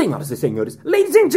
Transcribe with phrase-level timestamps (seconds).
[0.00, 1.28] Senhoras e senhores, ladies and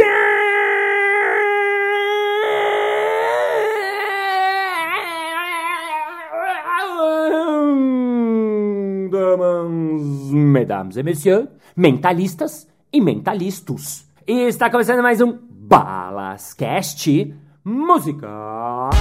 [9.12, 14.10] gentlemen, mesdames et messieurs, mentalistas e mentalistas.
[14.26, 17.36] E está começando mais um Balascast
[17.66, 18.93] Música.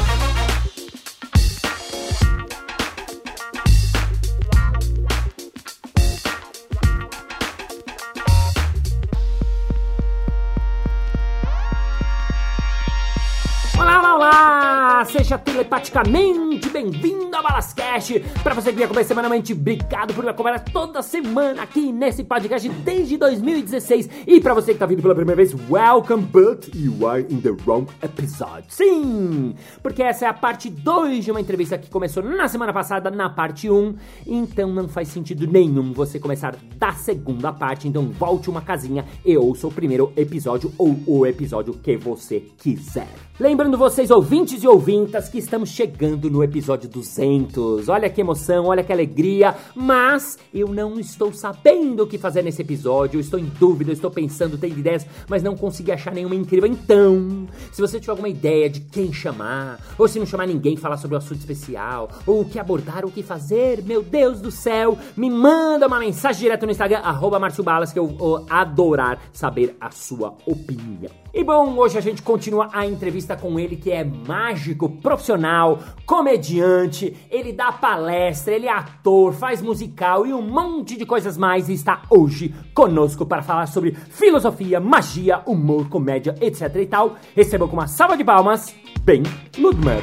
[15.22, 18.18] Seja telepaticamente bem-vindo ao Balascast!
[18.42, 22.68] Para você que me acompanha semanalmente, obrigado por me acompanhar toda semana aqui nesse podcast
[22.68, 24.10] desde 2016.
[24.26, 27.54] E para você que tá vindo pela primeira vez, welcome, but you are in the
[27.64, 28.64] wrong episode.
[28.66, 29.54] Sim!
[29.80, 33.30] Porque essa é a parte 2 de uma entrevista que começou na semana passada, na
[33.30, 33.74] parte 1.
[33.76, 33.94] Um,
[34.26, 37.86] então não faz sentido nenhum você começar da segunda parte.
[37.86, 43.06] Então volte uma casinha e ouça o primeiro episódio ou o episódio que você quiser.
[43.38, 44.68] Lembrando vocês, ouvintes e
[45.12, 47.88] ouvintas, que estamos chegando no episódio 200.
[47.88, 52.62] Olha que emoção, olha que alegria, mas eu não estou sabendo o que fazer nesse
[52.62, 53.18] episódio.
[53.18, 56.68] Eu estou em dúvida, eu estou pensando, tenho ideias, mas não consegui achar nenhuma incrível.
[56.68, 60.96] Então, se você tiver alguma ideia de quem chamar, ou se não chamar ninguém, falar
[60.96, 64.96] sobre um assunto especial, ou o que abordar, o que fazer, meu Deus do céu,
[65.14, 69.76] me manda uma mensagem direto no Instagram, arroba Márcio Balas, que eu vou adorar saber
[69.78, 71.22] a sua opinião.
[71.34, 77.16] E bom, hoje a gente continua a entrevista com ele, que é mágico, profissional, comediante,
[77.30, 81.74] ele dá palestra, ele é ator, faz musical e um monte de coisas mais e
[81.74, 87.16] está hoje conosco para falar sobre filosofia, magia, humor, comédia, etc e tal.
[87.34, 89.22] Recebam com uma salva de palmas, Ben
[89.58, 90.02] Ludmer.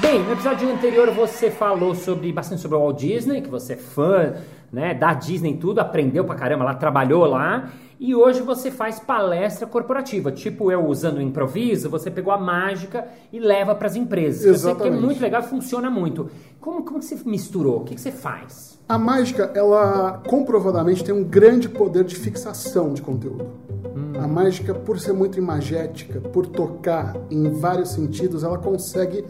[0.00, 3.76] Bem, no episódio anterior você falou sobre bastante sobre o Walt Disney, que você é
[3.76, 4.36] fã
[4.72, 7.70] né, da Disney e tudo, aprendeu pra caramba lá, trabalhou lá.
[8.00, 13.08] E hoje você faz palestra corporativa, tipo eu usando o improviso, você pegou a mágica
[13.32, 14.44] e leva para as empresas.
[14.44, 16.30] Eu sei que é muito legal, funciona muito.
[16.60, 17.78] Como, como que você misturou?
[17.78, 18.78] O que, que você faz?
[18.88, 23.46] A mágica, ela comprovadamente tem um grande poder de fixação de conteúdo.
[23.94, 24.12] Hum.
[24.18, 29.24] A mágica, por ser muito imagética, por tocar em vários sentidos, ela consegue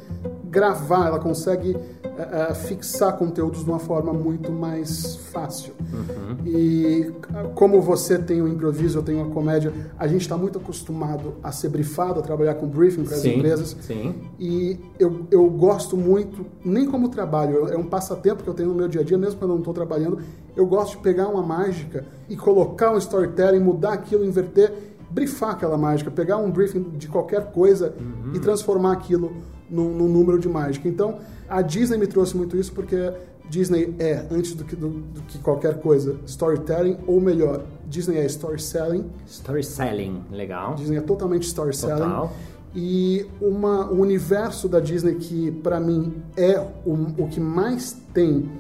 [0.44, 1.77] gravar, ela consegue
[2.18, 5.72] uh, fixar conteúdos de uma forma muito mais fácil.
[5.80, 6.36] Uhum.
[6.46, 7.12] E
[7.54, 11.52] como você tem o improviso, eu tenho a comédia, a gente está muito acostumado a
[11.52, 13.76] ser brifado, a trabalhar com briefing para as empresas.
[13.80, 14.14] Sim.
[14.38, 18.74] E eu, eu gosto muito, nem como trabalho, é um passatempo que eu tenho no
[18.74, 20.18] meu dia a dia, mesmo quando eu não estou trabalhando,
[20.56, 24.72] eu gosto de pegar uma mágica e colocar um storytelling, mudar aquilo, inverter,
[25.10, 28.34] brifar aquela mágica, pegar um briefing de qualquer coisa uhum.
[28.34, 29.32] e transformar aquilo
[29.70, 30.88] num, num número de mágica.
[30.88, 31.18] Então,
[31.48, 33.12] a Disney me trouxe muito isso porque
[33.48, 38.26] Disney é, antes do que, do, do que qualquer coisa, storytelling, ou melhor, Disney é
[38.26, 39.10] story selling.
[39.26, 40.75] Story selling, legal.
[40.75, 42.03] Disney é totalmente story selling.
[42.03, 42.32] Total.
[42.75, 46.92] E uma, o universo da Disney que, para mim, é o,
[47.22, 48.50] o que mais tem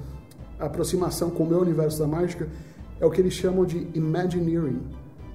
[0.58, 2.48] aproximação com o meu universo da mágica
[2.98, 4.80] é o que eles chamam de Imagineering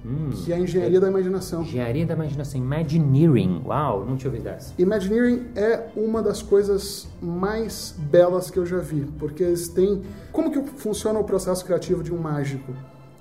[0.04, 1.62] Hum, que é a engenharia é, da imaginação.
[1.62, 3.62] Engenharia da imaginação, Imagineering.
[3.64, 4.74] Uau, não tinha ouvido dessa.
[4.78, 10.02] Imagineering é uma das coisas mais belas que eu já vi, porque eles têm...
[10.30, 12.74] Como que funciona o processo criativo de um mágico?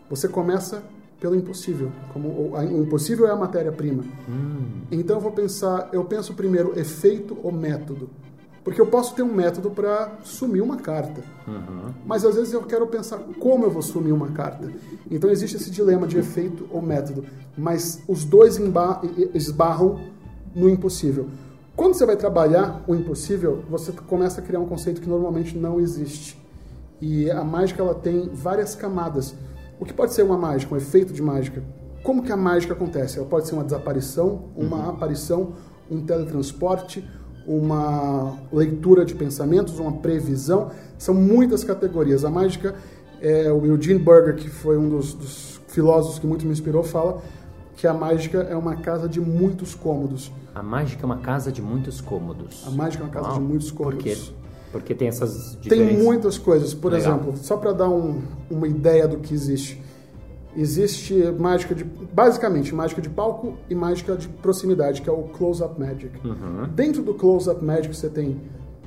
[0.09, 0.83] Você começa
[1.23, 1.89] pelo impossível.
[2.11, 4.03] Como o, impossível é a matéria-prima.
[4.27, 4.81] Hum.
[4.91, 8.09] Então eu vou pensar, eu penso primeiro efeito ou método.
[8.63, 11.22] Porque eu posso ter um método para sumir uma carta.
[11.46, 11.94] Uhum.
[12.06, 14.72] Mas às vezes eu quero pensar como eu vou sumir uma carta.
[15.12, 17.25] Então existe esse dilema de efeito ou método.
[17.57, 18.57] Mas os dois
[19.34, 20.00] esbarram
[20.56, 21.28] no impossível.
[21.75, 25.80] Quando você vai trabalhar o impossível, você começa a criar um conceito que normalmente não
[25.80, 26.41] existe.
[27.01, 29.35] E a mágica ela tem várias camadas.
[29.80, 31.63] O que pode ser uma mágica, um efeito de mágica?
[32.03, 33.18] Como que a mágica acontece?
[33.18, 34.90] Ela pode ser uma desaparição, uma uhum.
[34.90, 35.53] aparição,
[35.90, 37.06] um teletransporte,
[37.45, 40.71] uma leitura de pensamentos, uma previsão.
[40.97, 42.23] São muitas categorias.
[42.23, 42.75] A mágica,
[43.21, 47.21] é, o Eugene Burger, que foi um dos, dos filósofos que muito me inspirou, fala
[47.75, 50.31] que a mágica é uma casa de muitos cômodos.
[50.53, 52.63] A mágica é uma casa de muitos cômodos.
[52.65, 53.39] A mágica é uma casa Uau.
[53.39, 53.97] de muitos cômodos.
[53.97, 54.18] Por quê?
[54.71, 55.95] Porque tem essas diferenças.
[55.95, 56.73] Tem muitas coisas.
[56.73, 57.15] Por Legal.
[57.15, 59.81] exemplo, só para dar um, uma ideia do que existe.
[60.55, 61.83] Existe mágica de.
[61.83, 66.11] Basicamente, mágica de palco e mágica de proximidade, que é o Close-Up Magic.
[66.25, 66.67] Uhum.
[66.73, 68.39] Dentro do Close-Up Magic você tem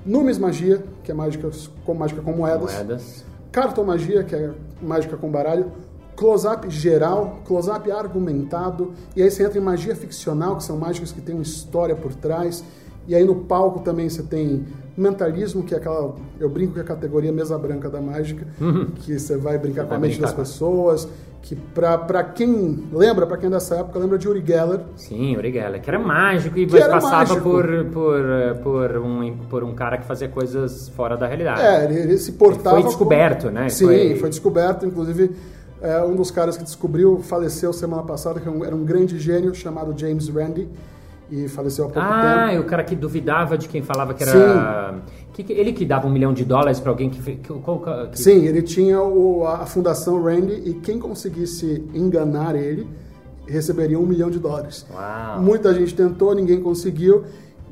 [0.05, 1.51] Numismagia, que é mágica
[1.85, 2.73] com, mágica com moedas.
[2.73, 3.25] Moedas.
[3.51, 5.73] Cartomagia, que é mágica com baralho.
[6.15, 8.93] Close-up geral, close-up argumentado.
[9.17, 12.15] E aí você entra em magia ficcional, que são mágicas que têm uma história por
[12.15, 12.63] trás.
[13.09, 14.65] E aí no palco também você tem
[14.97, 16.15] mentalismo, que é aquela.
[16.41, 18.87] Eu brinco que é a categoria mesa branca da mágica, Uhum.
[18.97, 21.09] que você vai brincar Você com a mente brincar das pessoas.
[21.43, 24.81] Que pra, pra quem lembra, pra quem é dessa época, lembra de Uri Geller.
[24.97, 27.41] Sim, Uri Geller, que era mágico e passava mágico.
[27.41, 31.61] Por, por, eh, por, um, por um cara que fazia coisas fora da realidade.
[31.61, 32.75] É, ele, ele se portava.
[32.81, 33.69] Foi descoberto, como- né?
[33.69, 34.85] Sim, Foi- foi, descoberto.
[34.87, 35.31] Inclusive,
[35.81, 39.17] é, um dos caras que descobriu faleceu semana passada, que era um- era um grande
[39.21, 40.67] gênio chamado James Randi.
[41.31, 42.57] E faleceu há pouco Ah, tempo.
[42.57, 44.95] e o cara que duvidava de quem falava que era.
[45.33, 47.21] Que, que- ele que dava um milhão de dólares pra alguém que.
[47.37, 47.81] que, qual-
[48.11, 52.87] que- Sim, ele tinha o- a, fundação Randy e quem conseguisse enganar ele
[53.47, 54.87] receberia um milhão de dólares.
[54.93, 55.43] Uau.
[55.43, 57.25] Muita gente tentou, ninguém conseguiu.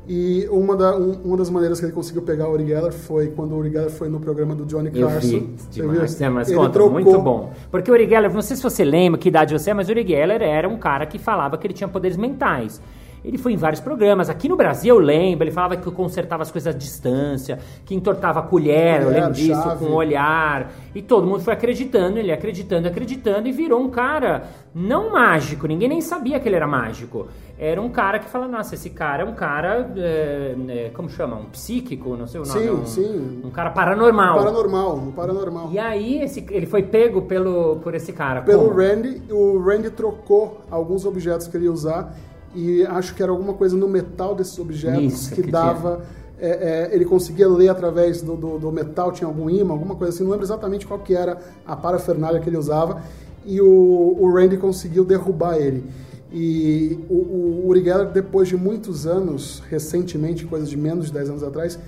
[0.07, 3.27] E uma, da- um- uma das maneiras que ele conseguiu pegar o Uri Geller foi
[3.29, 5.27] quando o Uri Geller foi no programa do Johnny Eu Carson.
[5.27, 6.15] vi Você demais.
[6.17, 6.27] viu?
[6.27, 7.51] É, mas ele conta, trocou, muito bom.
[7.71, 9.91] Porque o Uri Geller, não sei se você lembra que idade você é, mas o
[9.91, 12.79] Uri Geller era um cara que falava que ele tinha poderes mentais.
[13.25, 14.29] Ele foi em vários programas.
[14.29, 18.39] Aqui no Brasil, eu lembro, ele falava que consertava as coisas à distância, que entortava
[18.39, 19.83] a colher, eu lembro disso, chave.
[19.83, 20.71] com o olhar.
[20.93, 24.43] E todo mundo foi acreditando, ele acreditando, acreditando, e virou um cara
[24.73, 25.67] não mágico.
[25.67, 27.27] Ninguém nem sabia que ele era mágico.
[27.57, 31.37] Era um cara que fala, nossa, esse cara é um cara, é, é, como chama?
[31.37, 32.59] Um psíquico, não sei o nome.
[32.59, 33.41] Sim, um, sim.
[33.45, 34.37] Um cara paranormal.
[34.37, 35.69] Paranormal, no paranormal.
[35.71, 38.41] E aí esse, ele foi pego pelo, por esse cara.
[38.41, 38.77] Pelo Como?
[38.77, 42.13] Randy, o Randy trocou alguns objetos que ele ia usar
[42.55, 46.05] e acho que era alguma coisa no metal desses objetos Isso, que, que dava.
[46.39, 50.13] é, é, ele conseguia ler através do, do, do metal, tinha algum imã, alguma coisa
[50.13, 50.23] assim.
[50.23, 53.01] Não lembro exatamente qual que era a parafernália que ele usava.
[53.45, 55.83] E o, o Randy conseguiu derrubar ele.
[56.31, 61.29] E o, o Uri Geller, depois de muitos anos, recentemente, coisa de menos de 10
[61.29, 61.79] anos atrás,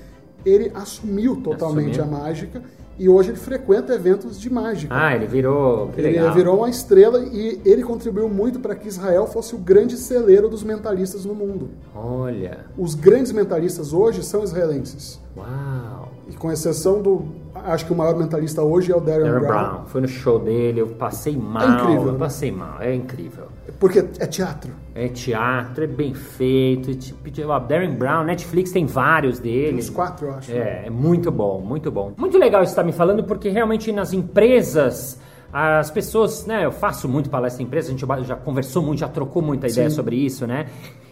[0.45, 2.17] ele assumiu totalmente Assumiu.
[2.17, 2.61] a mágica
[2.99, 4.93] e hoje ele frequenta eventos de mágica.
[4.95, 5.89] Ah, ele virou.
[5.89, 6.33] Que Ele legal.
[6.33, 10.63] virou uma estrela e ele contribuiu muito para que Israel fosse o grande celeiro dos
[10.63, 11.69] mentalistas no mundo.
[11.95, 12.65] Olha.
[12.77, 15.19] Os grandes mentalistas hoje são israelenses.
[15.35, 16.11] Uau.
[16.29, 17.25] E com exceção do.
[17.65, 19.69] Acho que o maior mentalista hoje é o Darren, Darren Brown.
[19.69, 19.85] Brown.
[19.87, 21.67] Foi no show dele, eu passei mal.
[21.69, 22.19] incrível, Eu né?
[22.19, 22.81] passei mal.
[22.81, 23.45] É incrível.
[23.79, 24.71] Porque é teatro.
[24.95, 26.95] É teatro, é bem feito.
[26.95, 29.77] Tipo, ó, Darren Brown, Netflix tem vários dele.
[29.77, 30.51] Uns quatro, eu acho.
[30.51, 32.13] É, é muito bom, muito bom.
[32.17, 35.19] Muito legal isso você tá me falando, porque realmente nas empresas,
[35.53, 36.65] as pessoas, né?
[36.65, 39.89] Eu faço muito palestra em empresa, a gente já conversou muito, já trocou muita ideia
[39.89, 39.95] Sim.
[39.95, 40.65] sobre isso, né?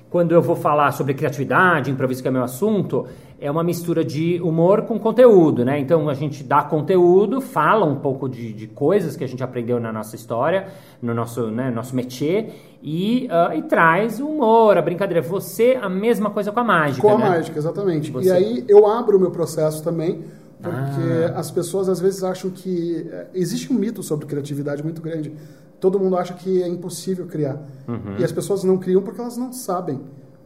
[0.09, 3.06] Quando eu vou falar sobre criatividade, improviso, que é meu assunto,
[3.40, 5.80] é uma mistura de humor com conteúdo, né?
[5.80, 9.80] Então a gente dá conteúdo, fala um pouco de, de coisas que a gente aprendeu
[9.80, 10.68] na nossa história,
[11.02, 15.22] no nosso, né, nosso métier, e, ah, e traz o humor, a brincadeira.
[15.22, 17.30] Você, a mesma coisa com a mágica, Com a né?
[17.30, 18.10] mágica, exatamente.
[18.12, 20.24] Você- E aí eu abro o meu processo também,
[20.62, 21.40] porque Ah.
[21.40, 23.06] as pessoas às vezes acham que.
[23.12, 25.34] é, Existe um mito sobre criatividade muito grande.
[25.80, 27.58] Todo mundo acha que é impossível criar.
[27.88, 28.16] Uhum.
[28.18, 30.00] E as pessoas não criam porque elas não sabem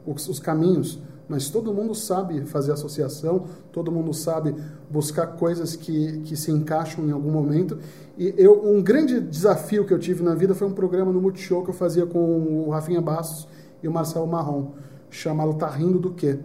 [0.06, 1.00] os, os caminhos.
[1.30, 4.56] Mas todo mundo sabe fazer associação, todo mundo sabe
[4.90, 7.78] buscar coisas que, que se encaixam em algum momento.
[8.18, 11.64] E eu, um grande desafio que eu tive na vida foi um programa no Multishow
[11.64, 12.20] que eu fazia com
[12.66, 13.48] o Rafinha Bastos
[13.84, 14.72] e o Marcelo Marrom,
[15.12, 16.40] chamado Tá Rindo do Quê?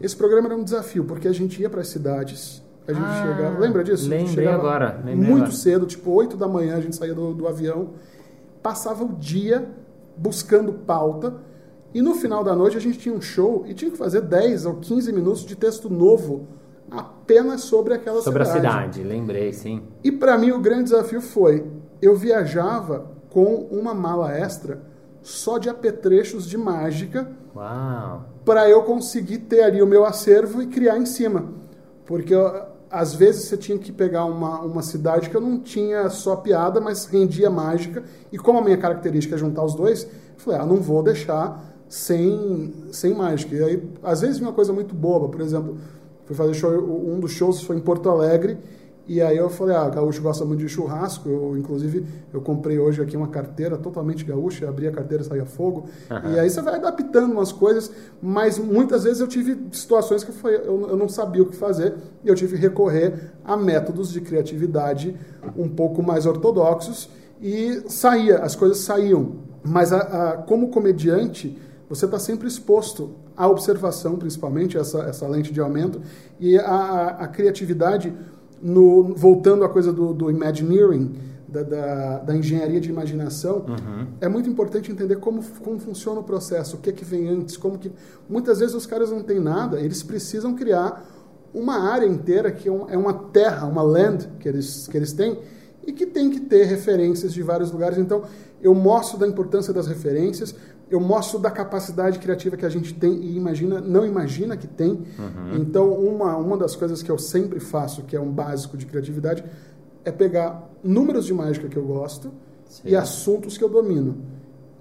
[0.00, 3.26] Esse programa era um desafio, porque a gente ia para as cidades, a gente Ah,
[3.36, 3.58] chegava.
[3.58, 4.08] Lembra disso?
[4.08, 5.50] Lembrei agora, lembrei muito agora.
[5.50, 7.90] cedo, tipo 8 da manhã, a gente saía do, do avião,
[8.62, 9.68] passava o dia
[10.16, 11.34] buscando pauta,
[11.94, 14.66] e no final da noite a gente tinha um show e tinha que fazer 10
[14.66, 16.46] ou 15 minutos de texto novo
[16.90, 18.96] apenas sobre aquela Sobre a cidade.
[18.96, 19.82] cidade, lembrei, sim.
[20.04, 21.66] E para mim o grande desafio foi:
[22.00, 24.82] eu viajava com uma mala extra
[25.22, 28.24] só de apetrechos de mágica Uau.
[28.44, 31.52] para eu conseguir ter ali o meu acervo e criar em cima.
[32.04, 36.10] Porque eu- às vezes você tinha que pegar uma, uma cidade que eu não tinha
[36.10, 38.02] só piada, mas rendia mágica.
[38.30, 41.71] E como a minha característica é juntar os dois, eu falei, ah, não vou deixar
[41.96, 43.54] sem, sem mágica.
[43.54, 45.76] E aí, às vezes, uma coisa muito boba, por exemplo,
[46.24, 48.56] fui fazer show, um dos shows foi em Porto Alegre,
[49.06, 53.02] e aí eu falei, ah, gaúcho gosta muito de churrasco, eu, inclusive eu comprei hoje
[53.02, 56.32] aqui uma carteira totalmente gaúcha, abri a carteira e saía fogo, Aham.
[56.32, 57.90] e aí você vai adaptando umas coisas,
[58.22, 61.94] mas muitas vezes eu tive situações que foi, eu, eu não sabia o que fazer,
[62.24, 65.14] e eu tive que recorrer a métodos de criatividade
[65.58, 69.32] um pouco mais ortodoxos, e saía, as coisas saíam.
[69.62, 71.58] Mas a, a- como comediante,
[71.94, 76.00] você está sempre exposto à observação, principalmente, essa, essa lente de aumento,
[76.40, 78.14] e a, a- criatividade,
[78.62, 81.12] no, voltando à coisa do, do Imagineering,
[81.46, 83.66] da, da, da engenharia de imaginação,
[84.22, 87.58] é muito importante entender como, como funciona o processo, o que é que vem antes,
[87.58, 87.92] como que...
[88.26, 91.04] Muitas vezes os caras não têm nada, eles precisam criar
[91.52, 95.38] uma área inteira que é é uma terra, uma land que eles, que eles têm,
[95.86, 97.98] e que tem que ter referências de vários lugares.
[97.98, 98.22] Então,
[98.62, 100.54] eu mostro da importância das referências,
[100.92, 104.90] eu mostro da capacidade criativa que a gente tem e imagina, não imagina que tem.
[104.90, 105.56] Uhum.
[105.56, 109.42] Então, uma, uma das coisas que eu sempre faço, que é um básico de criatividade,
[110.04, 112.30] é pegar números de mágica que eu gosto
[112.66, 112.82] Sim.
[112.90, 114.18] e assuntos que eu domino.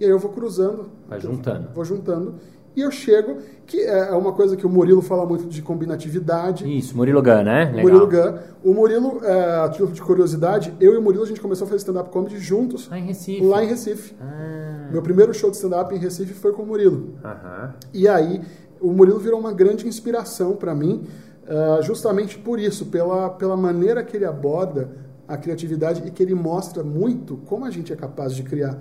[0.01, 0.89] E aí eu vou cruzando.
[1.08, 1.70] Vai juntando.
[1.74, 2.36] Vou juntando.
[2.75, 6.66] E eu chego, que é uma coisa que o Murilo fala muito de combinatividade.
[6.78, 7.66] Isso, Murilo Gun, né?
[7.66, 7.82] Legal.
[7.82, 8.38] Murilo Gun.
[8.63, 11.80] O Murilo, é, título de curiosidade, eu e o Murilo a gente começou a fazer
[11.80, 12.88] stand-up comedy juntos.
[12.90, 13.46] Lá em Recife.
[13.46, 14.16] Lá em Recife.
[14.22, 14.90] Ah.
[14.92, 17.16] Meu primeiro show de stand-up em Recife foi com o Murilo.
[17.24, 17.74] Aham.
[17.94, 18.42] E aí,
[18.80, 21.08] o Murilo virou uma grande inspiração para mim,
[21.44, 24.90] uh, justamente por isso, pela, pela maneira que ele aborda
[25.28, 28.78] a criatividade e que ele mostra muito como a gente é capaz de criar.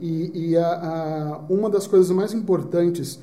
[0.00, 3.20] E, e a, a, uma das coisas mais importantes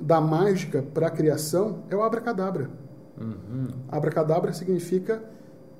[0.00, 2.68] da mágica para a criação é o abracadabra.
[3.18, 3.68] Uhum.
[3.88, 5.22] Abracadabra significa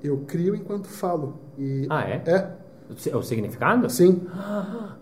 [0.02, 1.34] eu crio enquanto falo.
[1.58, 2.22] E ah, é?
[2.26, 2.50] É.
[3.14, 3.90] O significado?
[3.90, 4.22] Sim.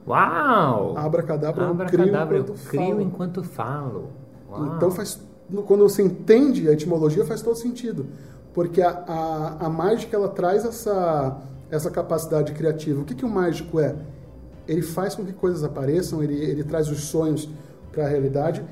[0.06, 0.96] Uau!
[0.96, 3.00] Abracadabra, Abracadabra eu crio enquanto eu crio falo.
[3.02, 4.10] Enquanto falo.
[4.50, 4.76] Uau.
[4.76, 5.20] Então faz,
[5.66, 8.06] quando você entende a etimologia faz todo sentido,
[8.54, 13.02] porque a, a, a mágica ela traz essa essa capacidade criativa.
[13.02, 13.94] O que, que o mágico é?
[14.66, 17.48] Ele faz com que coisas apareçam, ele, ele traz os sonhos
[17.92, 18.64] para a realidade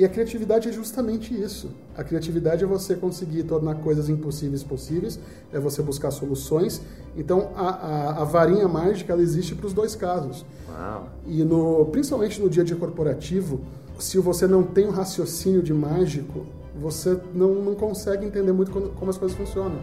[0.00, 1.70] e a criatividade é justamente isso.
[1.94, 5.20] A criatividade é você conseguir tornar coisas impossíveis possíveis,
[5.52, 6.80] é você buscar soluções.
[7.14, 10.46] Então, a, a, a varinha mágica ela existe para os dois casos.
[10.70, 11.10] Uau.
[11.26, 13.60] E no, principalmente no dia a dia corporativo,
[13.98, 16.46] se você não tem um raciocínio de mágico,
[16.80, 19.80] você não, não consegue entender muito como, como as coisas funcionam.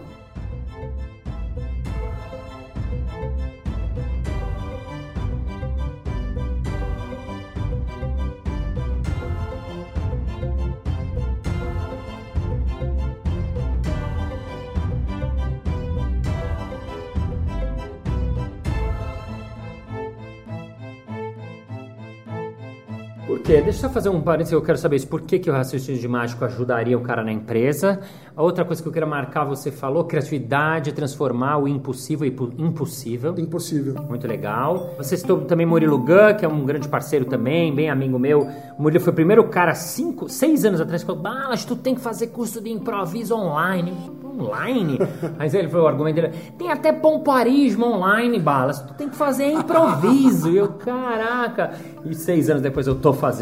[23.48, 23.62] Quê?
[23.62, 25.08] Deixa eu só fazer um parênteses, eu quero saber isso.
[25.08, 28.02] Por que, que o raciocínio de mágico ajudaria o cara na empresa?
[28.36, 33.34] A outra coisa que eu quero marcar, você falou, criatividade, transformar o impossível em impossível.
[33.38, 33.96] Impossível.
[34.04, 34.94] Muito legal.
[34.98, 38.50] Você citou também Murilo Gun, que é um grande parceiro também, bem amigo meu.
[38.78, 41.96] O Murilo foi o primeiro cara, cinco, seis anos atrás, que falou, Balas, tu tem
[41.96, 43.96] que fazer curso de improviso online
[44.40, 45.00] online.
[45.38, 48.80] Mas ele falou, o argumento dele, tem até pompoarismo online, Balas.
[48.80, 50.50] Tu tem que fazer improviso.
[50.52, 51.74] e eu, caraca.
[52.06, 53.37] E seis anos depois eu tô fazendo.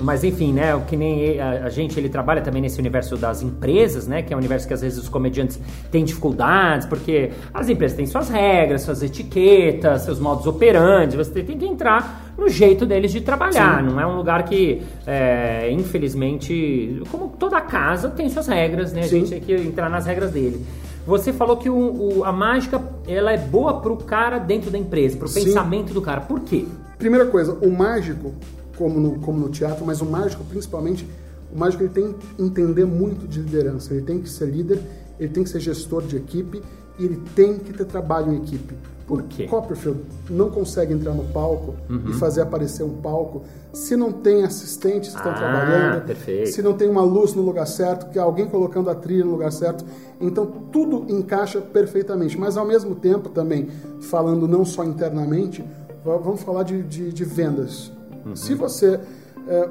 [0.00, 0.74] Mas enfim, né?
[0.74, 4.22] O que nem a, a, gente, ele trabalha também nesse universo das empresas, né?
[4.22, 5.60] Que é um universo que às vezes os comediantes
[5.90, 11.16] têm dificuldades, porque as empresas têm suas regras, suas etiquetas, seus modos operantes.
[11.16, 13.82] Você tem que entrar no jeito deles de trabalhar.
[13.82, 13.90] Sim.
[13.90, 19.02] Não é um lugar que, é, infelizmente, como toda casa tem suas regras, né?
[19.02, 19.26] A Sim.
[19.26, 20.64] gente tem que entrar nas regras dele.
[21.06, 24.78] Você falou que o, o, a mágica ela é boa para o cara dentro da
[24.78, 26.20] empresa, para o pensamento do cara.
[26.20, 26.66] Por quê?
[26.98, 28.34] Primeira coisa, o mágico
[28.80, 31.06] como no, como no teatro, mas o mágico, principalmente,
[31.54, 34.80] o mágico ele tem que entender muito de liderança, ele tem que ser líder,
[35.18, 36.62] ele tem que ser gestor de equipe
[36.98, 38.74] e ele tem que ter trabalho em equipe.
[39.06, 39.46] Por quê?
[39.46, 42.08] Copperfield não consegue entrar no palco uhum.
[42.08, 46.50] e fazer aparecer um palco se não tem assistentes que estão ah, trabalhando, perfeito.
[46.50, 49.52] se não tem uma luz no lugar certo, que alguém colocando a trilha no lugar
[49.52, 49.84] certo.
[50.18, 52.38] Então tudo encaixa perfeitamente.
[52.38, 53.68] Mas ao mesmo tempo também,
[54.00, 55.62] falando não só internamente,
[56.02, 57.92] vamos falar de, de, de vendas.
[58.24, 58.36] Uhum.
[58.36, 59.00] Se você.
[59.48, 59.68] É,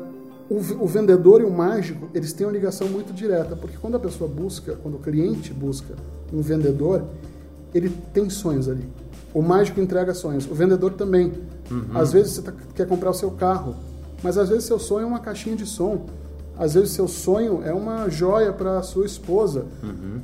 [0.50, 4.00] o, o, vendedor e o mágico, eles têm uma ligação muito direta, porque quando a
[4.00, 5.94] pessoa busca, quando o cliente busca
[6.34, 7.04] um vendedor,
[7.74, 8.88] ele tem sonhos ali.
[9.32, 11.34] O mágico entrega sonhos, o vendedor também.
[11.70, 11.86] Uhum.
[11.94, 13.76] Às vezes você tá, quer comprar o seu carro,
[14.24, 16.08] mas às vezes seu sonho é uma caixinha de som.
[16.58, 19.66] Às vezes seu sonho é uma joia para sua esposa.
[19.84, 20.20] Uhum.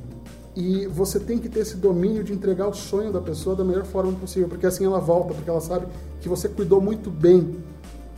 [0.55, 3.85] E você tem que ter esse domínio de entregar o sonho da pessoa da melhor
[3.85, 5.85] forma possível, porque assim ela volta, porque ela sabe
[6.21, 7.57] que você cuidou muito bem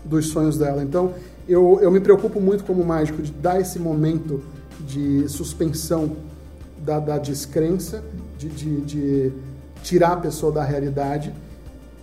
[0.07, 0.83] dos sonhos dela.
[0.83, 1.13] Então,
[1.47, 4.41] eu, eu me preocupo muito como mágico de dar esse momento
[4.85, 6.17] de suspensão
[6.83, 8.03] da, da descrença,
[8.37, 9.33] de, de, de
[9.83, 11.33] tirar a pessoa da realidade.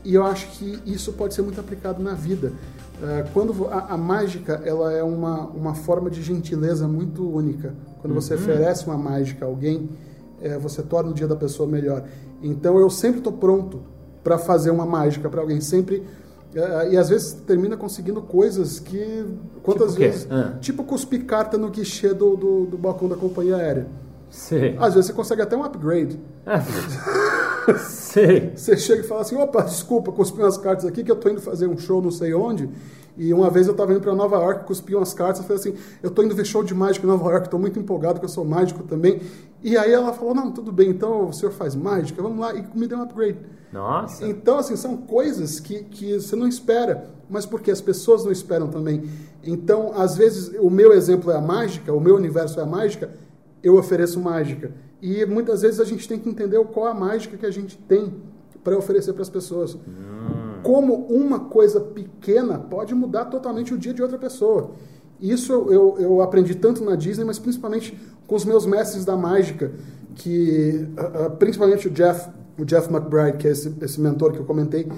[0.04, 2.52] E eu acho que isso pode ser muito aplicado na vida.
[2.94, 7.74] Uh, quando a, a, mágica ela é uma, uma forma de gentileza muito única.
[8.00, 8.20] Quando uhum.
[8.20, 9.88] você oferece uma mágica a alguém,
[10.40, 12.04] é, você torna o dia da pessoa melhor.
[12.42, 13.80] Então eu sempre estou pronto
[14.22, 15.60] para fazer uma mágica para alguém.
[15.60, 16.02] Sempre é,
[16.90, 19.26] e às vezes termina conseguindo coisas que.
[19.62, 20.28] Quantas tipo vezes?
[20.30, 20.56] Ah.
[20.60, 23.86] Tipo cuspir carta no guichê do, do, do, balcão da companhia aérea.
[24.30, 24.76] Sim.
[24.78, 26.18] Às vezes você consegue até um upgrade.
[26.46, 26.62] Ah.
[28.14, 28.52] Sim.
[28.54, 31.40] Você chega e fala assim: opa, desculpa, cuspi umas cartas aqui que eu tô indo
[31.40, 32.70] fazer um show não sei onde.
[33.16, 35.74] E uma vez eu estava indo para Nova York, cuspi umas cartas, eu falei assim,
[36.02, 38.28] eu estou indo ver show de mágica em Nova York, estou muito empolgado que eu
[38.28, 39.20] sou mágico também.
[39.62, 42.64] E aí ela falou, não, tudo bem, então o senhor faz mágica, vamos lá, e
[42.74, 43.38] me deu um upgrade.
[43.72, 44.26] Nossa!
[44.26, 47.08] Então, assim, são coisas que, que você não espera.
[47.28, 49.04] mas porque as pessoas não esperam também.
[49.42, 53.10] Então, às vezes, o meu exemplo é a mágica, o meu universo é a mágica,
[53.62, 54.72] eu ofereço mágica.
[55.06, 58.10] E muitas vezes a gente tem que entender qual a mágica que a gente tem
[58.64, 59.74] para oferecer para as pessoas.
[59.74, 60.60] Hum.
[60.62, 64.70] Como uma coisa pequena pode mudar totalmente o dia de outra pessoa.
[65.20, 67.94] Isso eu, eu aprendi tanto na Disney, mas principalmente
[68.26, 69.72] com os meus mestres da mágica,
[70.14, 74.44] que uh, principalmente o Jeff, o Jeff McBride, que é esse, esse mentor que eu
[74.46, 74.90] comentei,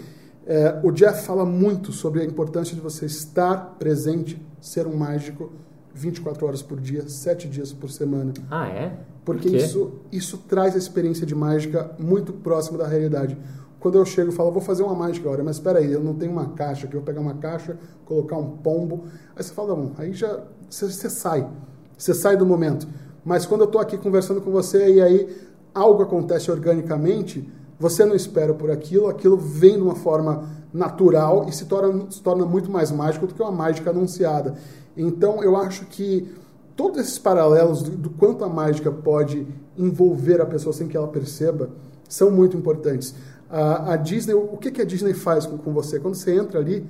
[0.46, 5.50] é, o Jeff fala muito sobre a importância de você estar presente, ser um mágico
[5.97, 8.33] 24 horas por dia, 7 dias por semana.
[8.50, 8.99] Ah, é?
[9.25, 13.37] Porque por isso, isso traz a experiência de mágica muito próxima da realidade.
[13.81, 16.15] Quando eu chego e falo, vou fazer uma mágica agora, mas espera aí, eu não
[16.15, 19.05] tenho uma caixa aqui, eu vou pegar uma caixa, colocar um pombo.
[19.35, 21.49] Aí você fala, não, aí já você, você sai,
[21.97, 22.87] você sai do momento.
[23.25, 25.37] Mas quando eu estou aqui conversando com você e aí
[25.75, 27.49] algo acontece organicamente,
[27.79, 32.23] você não espera por aquilo, aquilo vem de uma forma natural e se torna, se
[32.23, 34.55] torna muito mais mágico do que uma mágica anunciada.
[34.97, 36.29] Então, eu acho que
[36.75, 41.09] todos esses paralelos do, do, quanto a mágica pode envolver a pessoa sem que ela
[41.09, 41.71] perceba
[42.09, 43.15] são muito importantes.
[43.50, 45.99] A, a Disney, o que, que a Disney faz com, com você?
[45.99, 46.87] Quando você entra ali,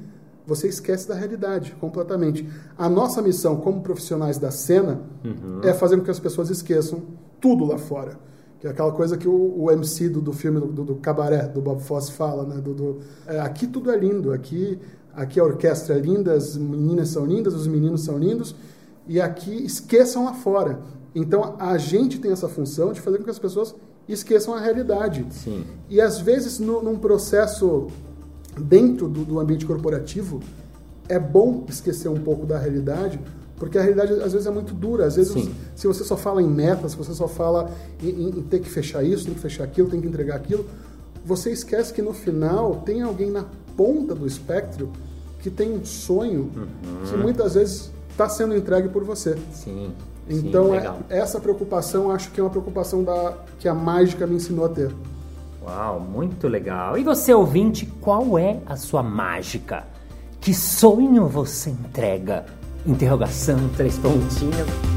[0.47, 2.49] você esquece da realidade completamente.
[2.79, 5.61] A nossa missão como profissionais da cena uhum.
[5.63, 7.03] é fazer com que as pessoas esqueçam
[7.41, 8.19] tudo lá fora.
[8.61, 11.61] Que é aquela coisa que o, o MC do, do filme do, do, Cabaré, do
[11.61, 12.61] Bob Fosse, fala, né?
[12.61, 14.79] Do, do é, aqui tudo é lindo, aqui,
[15.17, 18.55] aqui a orquestra é linda, as meninas são lindas, os meninos são lindos,
[19.09, 20.81] e aqui esqueçam lá fora.
[21.15, 23.75] Então a gente tem essa função de fazer com que as pessoas
[24.09, 25.27] esqueçam a realidade.
[25.31, 25.65] Sim.
[25.89, 27.89] E às vezes, no, num processo
[28.61, 30.41] dentro do, do ambiente corporativo,
[31.09, 33.19] é bom esquecer um pouco da realidade
[33.57, 35.07] porque a realidade às vezes é muito dura.
[35.07, 35.55] Às vezes, Sim.
[35.75, 37.71] se você só fala em metas, se você só fala
[38.03, 40.67] em, em, em, ter que fechar isso, tem que fechar aquilo, tem que entregar aquilo,
[41.25, 43.47] você esquece que no final tem alguém na
[43.77, 44.91] ponta do espectro
[45.41, 47.11] que tem um sonho uhum.
[47.11, 49.37] que muitas vezes está sendo entregue por você.
[49.53, 49.93] Sim.
[50.29, 54.37] Então, Sim, é, essa preocupação acho que é uma preocupação da, que a mágica me
[54.37, 54.93] ensinou a ter.
[55.65, 56.99] Uau, muito legal.
[56.99, 59.85] E você, ouvinte, qual é a sua mágica?
[60.41, 62.45] Que sonho você entrega?
[62.87, 64.96] interrogação, três pontinhos.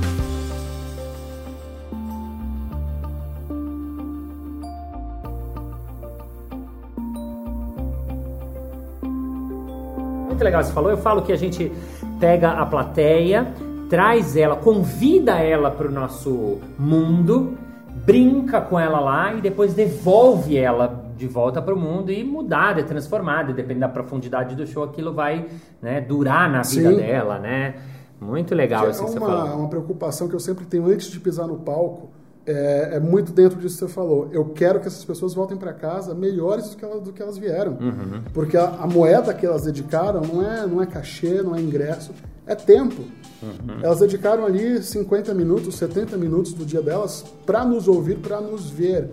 [10.40, 10.90] Muito legal você falou.
[10.90, 11.70] Eu falo que a gente
[12.18, 13.52] pega a plateia,
[13.90, 17.58] traz ela, convida ela para o nosso mundo,
[18.06, 22.82] brinca com ela lá e depois devolve ela de volta para o mundo e mudada,
[22.84, 25.46] transformada, dependendo da profundidade do show, aquilo vai
[25.82, 26.96] né, durar na vida Sim.
[26.96, 27.76] dela, né?
[28.22, 29.60] Muito legal que isso é que uma, você falou.
[29.60, 32.10] uma preocupação que eu sempre tenho antes de pisar no palco,
[32.46, 34.30] é, é, muito dentro disso que você falou.
[34.32, 37.38] Eu quero que essas pessoas voltem para casa melhores do que, elas, do que elas
[37.38, 37.74] vieram.
[37.74, 38.22] Uhum.
[38.34, 42.12] Porque a, a, moeda que elas dedicaram não é, não é cachê, não é ingresso,
[42.48, 43.04] é tempo.
[43.42, 43.80] Uhum.
[43.84, 48.70] Elas dedicaram ali 50 minutos, 70 minutos do dia delas para nos ouvir, para nos
[48.70, 49.10] ver.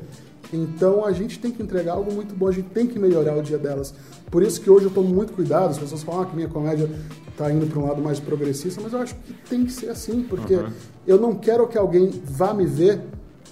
[0.53, 3.43] Então a gente tem que entregar algo muito bom, a gente tem que melhorar o
[3.43, 3.95] dia delas.
[4.31, 6.89] Por isso que hoje eu tomo muito cuidado, as pessoas falam ah, que minha comédia
[7.29, 10.23] está indo para um lado mais progressista, mas eu acho que tem que ser assim,
[10.23, 10.71] porque uhum.
[11.07, 13.01] eu não quero que alguém vá me ver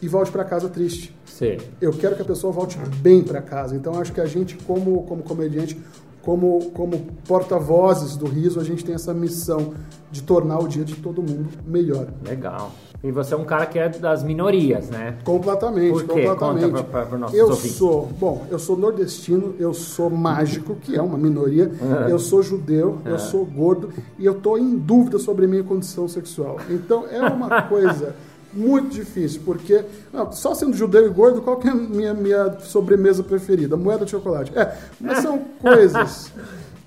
[0.05, 1.17] e volte para casa triste.
[1.25, 1.57] Sim.
[1.81, 3.75] Eu quero que a pessoa volte bem para casa.
[3.75, 5.81] Então acho que a gente, como, como comediante,
[6.21, 9.73] como, como porta-vozes do riso, a gente tem essa missão
[10.13, 12.09] de tornar o dia de todo mundo melhor.
[12.23, 12.71] Legal.
[13.03, 15.17] E você é um cara que é das minorias, né?
[15.25, 16.27] Completamente, Por quê?
[16.27, 16.71] completamente.
[16.71, 17.77] Conta pra, pra, eu ouvintes.
[17.77, 21.71] sou, bom, eu sou nordestino, eu sou mágico, que é uma minoria,
[22.11, 23.89] eu sou judeu, eu sou gordo
[24.19, 26.59] e eu estou em dúvida sobre a minha condição sexual.
[26.69, 28.15] Então é uma coisa
[28.55, 32.59] muito difícil, porque não, só sendo judeu e gordo, qual que é a minha, minha
[32.61, 33.77] sobremesa preferida?
[33.77, 34.53] Moeda de chocolate.
[34.57, 36.33] É, mas são coisas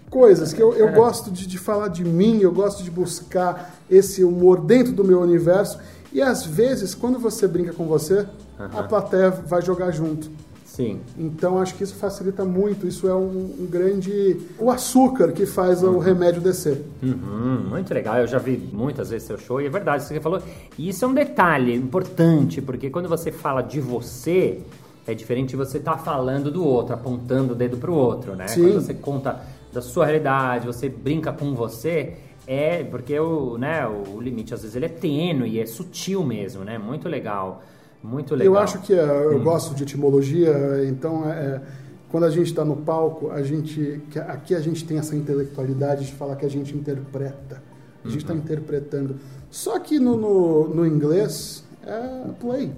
[0.09, 4.23] coisas que eu, eu gosto de, de falar de mim, eu gosto de buscar esse
[4.23, 5.77] humor dentro do meu universo
[6.11, 8.25] e às vezes, quando você brinca com você,
[8.59, 8.79] uhum.
[8.79, 10.31] a plateia vai jogar junto.
[10.77, 10.99] Sim.
[11.17, 12.87] Então acho que isso facilita muito.
[12.87, 14.39] Isso é um, um grande.
[14.59, 15.95] O açúcar que faz uhum.
[15.95, 16.85] o remédio descer.
[17.01, 18.19] Uhum, muito legal.
[18.19, 20.39] Eu já vi muitas vezes seu show e é verdade isso que você falou.
[20.77, 24.59] E isso é um detalhe importante, porque quando você fala de você,
[25.07, 28.35] é diferente de você estar tá falando do outro, apontando o dedo para o outro,
[28.35, 28.47] né?
[28.47, 28.61] Sim.
[28.61, 29.41] Quando você conta
[29.73, 34.75] da sua realidade, você brinca com você, é, porque o, né, o limite às vezes
[34.75, 36.77] ele é tênue, é sutil mesmo, né?
[36.77, 37.63] Muito legal.
[38.03, 38.53] Muito legal.
[38.53, 39.43] Eu acho que é, eu hum.
[39.43, 40.53] gosto de etimologia,
[40.87, 41.61] então é, é
[42.09, 46.13] quando a gente está no palco, a gente aqui a gente tem essa intelectualidade de
[46.13, 47.61] falar que a gente interpreta.
[48.05, 48.39] A gente está uhum.
[48.39, 49.17] interpretando.
[49.51, 52.71] Só que no, no, no, inglês é play.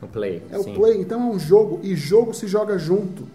[0.00, 0.40] O play.
[0.52, 0.70] É sim.
[0.70, 1.00] o play.
[1.00, 3.26] Então é um jogo e jogo se joga junto.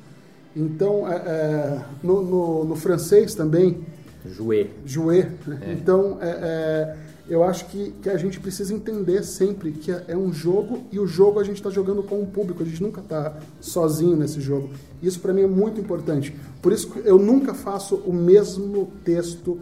[0.55, 3.83] Então é, é, no, no, no francês também
[4.25, 4.69] Jouer.
[4.85, 5.31] Jouer.
[5.61, 5.73] É.
[5.73, 10.17] Então, é, é, eu acho que, que a gente precisa entender sempre que é, é
[10.17, 12.99] um jogo e o jogo a gente está jogando com o público, a gente nunca
[12.99, 14.69] está sozinho nesse jogo.
[15.01, 16.36] Isso para mim é muito importante.
[16.62, 19.59] Por isso eu nunca faço o mesmo texto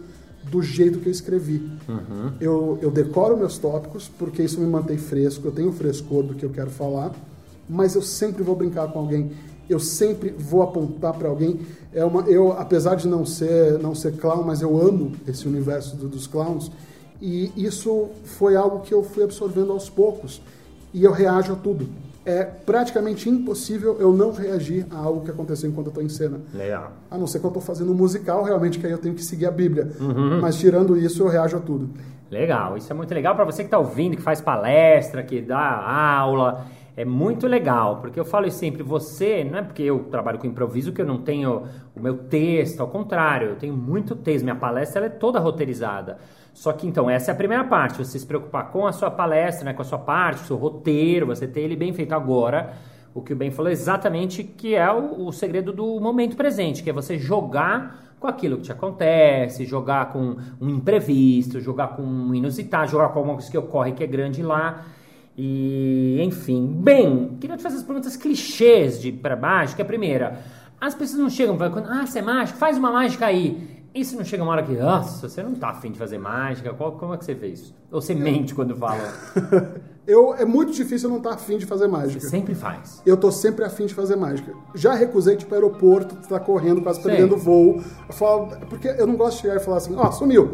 [0.50, 1.70] do jeito que eu escrevi.
[1.88, 2.32] Uhum.
[2.40, 6.44] Eu, eu decoro meus tópicos, porque isso me mantém fresco, eu tenho frescor do que
[6.44, 7.12] eu quero falar,
[7.68, 9.30] mas eu sempre vou brincar com alguém,
[9.68, 11.60] eu sempre vou apontar para alguém.
[11.94, 15.96] É uma, eu, apesar de não ser, não ser clown, mas eu amo esse universo
[15.96, 16.70] do, dos clowns,
[17.22, 20.42] e isso foi algo que eu fui absorvendo aos poucos,
[20.92, 21.88] e eu reajo a tudo
[22.24, 26.40] é praticamente impossível eu não reagir a algo que aconteceu enquanto eu estou em cena.
[26.54, 26.92] Legal.
[27.10, 29.24] A não ser que eu estou fazendo um musical, realmente, que aí eu tenho que
[29.24, 29.90] seguir a Bíblia.
[29.98, 30.40] Uhum.
[30.40, 31.90] Mas tirando isso, eu reajo a tudo.
[32.30, 35.58] Legal, isso é muito legal para você que está ouvindo, que faz palestra, que dá
[35.58, 36.64] aula.
[36.96, 40.92] É muito legal, porque eu falo sempre, você, não é porque eu trabalho com improviso
[40.92, 41.64] que eu não tenho
[41.96, 46.18] o meu texto, ao contrário, eu tenho muito texto, minha palestra é toda roteirizada.
[46.52, 49.64] Só que então, essa é a primeira parte, você se preocupar com a sua palestra,
[49.64, 52.74] né, com a sua parte, o seu roteiro, você ter ele bem feito agora.
[53.14, 56.82] O que o Ben falou é exatamente que é o, o segredo do momento presente,
[56.82, 62.02] que é você jogar com aquilo que te acontece, jogar com um imprevisto, jogar com
[62.02, 64.84] um inusitado, jogar com alguma coisa que ocorre que é grande lá.
[65.36, 66.66] E, enfim.
[66.66, 69.82] Bem, queria te fazer as perguntas clichês de para mágica.
[69.82, 70.40] A primeira,
[70.80, 72.58] as pessoas não chegam falando, ah, você é mágico?
[72.58, 73.71] Faz uma mágica aí.
[73.94, 76.72] E se não chega uma hora que, nossa, você não tá afim de fazer mágica,
[76.72, 77.74] qual, como é que você vê isso?
[77.90, 79.12] Ou você mente quando fala?
[80.06, 82.20] eu, é muito difícil eu não estar tá afim de fazer mágica.
[82.20, 83.02] Você sempre faz.
[83.04, 84.54] Eu tô sempre afim de fazer mágica.
[84.74, 87.82] Já recusei pro aeroporto, tá correndo, quase perdendo voo.
[88.08, 90.50] Eu falo, porque eu não gosto de chegar e falar assim, ó, oh, sumiu.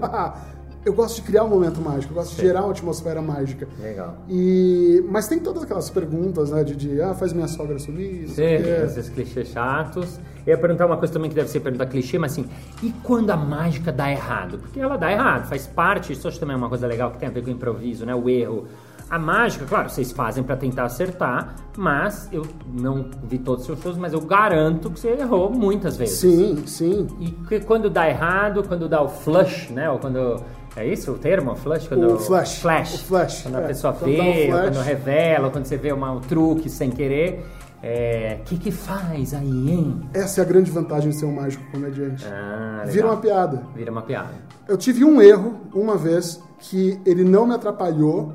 [0.85, 2.41] eu gosto de criar um momento mágico, eu gosto Sim.
[2.41, 3.69] de gerar uma atmosfera mágica.
[3.81, 4.17] Legal.
[4.29, 8.29] E, mas tem todas aquelas perguntas, né, de, de ah, faz minha sogra sumir.
[8.31, 10.19] Sim, esses clichês chatos.
[10.49, 12.47] Eu ia perguntar uma coisa também que deve ser pergunta clichê, mas assim,
[12.83, 14.57] e quando a mágica dá errado?
[14.57, 17.29] Porque ela dá errado, faz parte, isso acho também é uma coisa legal que tem
[17.29, 18.67] a ver com o improviso, né, o erro.
[19.11, 23.83] A mágica, claro, vocês fazem para tentar acertar, mas eu não vi todos os seus
[23.83, 26.19] shows, mas eu garanto que você errou muitas vezes.
[26.19, 27.07] Sim, sim.
[27.21, 29.91] E quando dá errado, quando dá o flush, né?
[29.91, 30.43] Ou quando
[30.77, 31.55] é isso o termo?
[31.57, 31.89] Flash?
[31.89, 32.61] Quando, o flash.
[32.61, 32.95] Flash.
[32.95, 33.43] O flash.
[33.43, 36.91] Quando a é, pessoa vê, um quando revela, quando você vê uma, um truque sem
[36.91, 37.45] querer.
[37.83, 40.01] É, que que faz aí, hein?
[40.13, 42.27] Essa é a grande vantagem de ser um mágico comediante.
[42.27, 43.63] Ah, Vira uma piada.
[43.75, 44.35] Vira uma piada.
[44.67, 48.35] Eu tive um erro uma vez que ele não me atrapalhou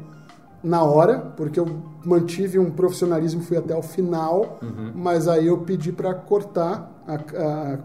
[0.64, 1.68] na hora, porque eu
[2.06, 4.92] mantive um profissionalismo, fui até o final, uhum.
[4.96, 6.90] mas aí eu pedi para cortar,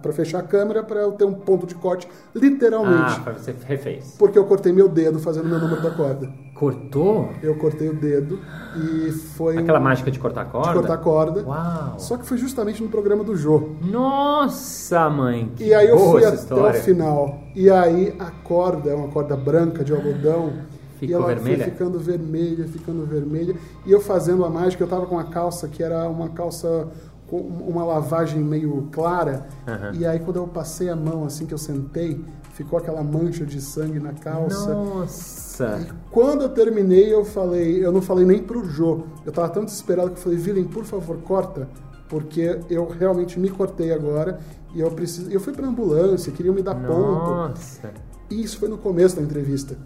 [0.01, 3.21] para fechar a câmera, para eu ter um ponto de corte, literalmente.
[3.27, 4.15] Ah, você refez.
[4.19, 6.29] Porque eu cortei meu dedo fazendo meu número da corda.
[6.55, 7.31] Cortou?
[7.43, 8.41] Eu cortei o dedo
[8.77, 9.59] e foi.
[9.59, 9.83] Aquela um...
[9.83, 10.69] mágica de cortar corda?
[10.69, 11.43] De cortar corda.
[11.45, 11.99] Uau!
[11.99, 13.71] Só que foi justamente no programa do Jô.
[13.83, 15.53] Nossa, mãe!
[15.59, 16.81] e aí eu fui até história.
[16.81, 17.41] o final.
[17.55, 20.53] E aí a corda, é uma corda branca de algodão
[20.99, 21.65] Ficou e ela vermelha?
[21.65, 23.55] foi ficando vermelha, ficando vermelha.
[23.87, 26.89] E eu fazendo a mágica, eu tava com uma calça que era uma calça
[27.37, 29.47] uma lavagem meio clara.
[29.67, 30.01] Uhum.
[30.01, 33.61] E aí quando eu passei a mão, assim que eu sentei, ficou aquela mancha de
[33.61, 34.75] sangue na calça.
[34.75, 35.81] Nossa!
[35.81, 39.03] E quando eu terminei, eu falei, eu não falei nem pro Jô.
[39.25, 41.69] Eu tava tão desesperado que eu falei, Vilen, por favor, corta.
[42.09, 44.39] Porque eu realmente me cortei agora
[44.75, 45.31] e eu preciso.
[45.31, 47.31] Eu fui pra ambulância, queriam me dar ponto.
[47.31, 47.93] Nossa!
[48.31, 49.77] E isso foi no começo da entrevista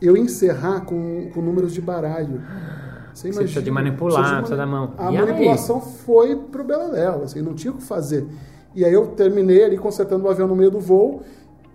[0.00, 2.42] eu encerrar com, com números de baralho.
[3.14, 3.32] Você imagina.
[3.32, 4.92] Você precisa de manipular, precisa da mão.
[4.98, 5.92] A e manipulação aí?
[6.04, 8.26] foi pro Beleléu, assim, não tinha o que fazer.
[8.74, 11.22] E aí eu terminei ali consertando o avião no meio do voo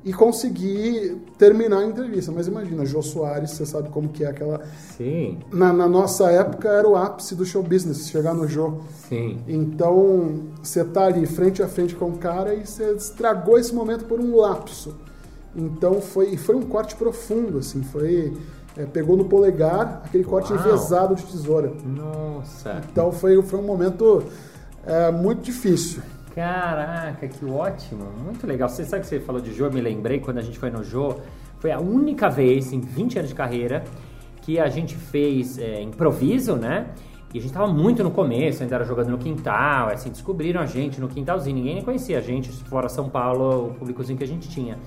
[0.03, 2.31] e consegui terminar a entrevista.
[2.31, 4.61] Mas imagina, Jô Soares, você sabe como que é aquela...
[4.95, 5.39] Sim.
[5.51, 8.75] Na, na nossa época era o ápice do show business, chegar no Jô.
[9.09, 9.39] Sim.
[9.47, 14.05] Então, você tá ali frente a frente com o cara e você estragou esse momento
[14.05, 14.95] por um lapso.
[15.55, 18.33] Então foi, foi um corte profundo, assim, foi.
[18.77, 20.61] É, pegou no polegar aquele corte Uau.
[20.61, 21.71] envezado de tesoura.
[21.85, 22.81] Nossa!
[22.91, 24.23] Então foi, foi um momento
[24.85, 26.01] é, muito difícil.
[26.33, 28.05] Caraca, que ótimo!
[28.23, 28.67] Muito legal.
[28.67, 30.83] Você sabe que você falou de Jô, eu me lembrei quando a gente foi no
[30.83, 31.15] Jô,
[31.59, 33.83] foi a única vez em 20 anos de carreira
[34.41, 36.87] que a gente fez é, improviso, né?
[37.33, 40.65] E a gente tava muito no começo, ainda era jogando no quintal, assim, descobriram a
[40.65, 44.47] gente no quintalzinho, ninguém conhecia a gente, fora São Paulo, o públicozinho que a gente
[44.47, 44.77] tinha.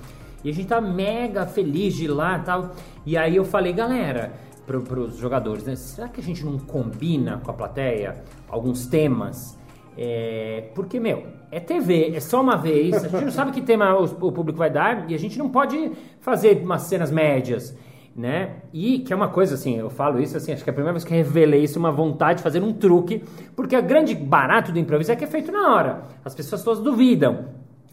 [0.43, 2.71] E a gente tá mega feliz de ir lá tal.
[3.05, 4.33] E aí eu falei, galera,
[4.65, 5.75] pro, pros jogadores, né?
[5.75, 8.15] Será que a gente não combina com a plateia
[8.47, 9.57] alguns temas?
[9.97, 13.93] É, porque, meu, é TV, é só uma vez, a gente não sabe que tema
[13.97, 17.75] o, o público vai dar e a gente não pode fazer umas cenas médias
[18.19, 18.57] né?
[18.73, 20.91] E que é uma coisa assim, eu falo isso assim, acho que é a primeira
[20.91, 23.23] vez que revelei isso, uma vontade de fazer um truque,
[23.55, 26.03] porque o grande barato do improviso é que é feito na hora.
[26.23, 27.45] As pessoas todas duvidam.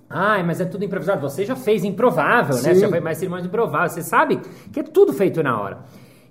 [0.08, 1.20] Ai, mas é tudo improvisado.
[1.20, 2.62] Você já fez improvável, né?
[2.62, 2.74] Sim.
[2.74, 3.92] Você já fez mais cerimônias improváveis.
[3.92, 4.40] Você sabe
[4.72, 5.78] que é tudo feito na hora.